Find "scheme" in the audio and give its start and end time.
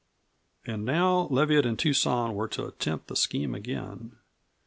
3.15-3.53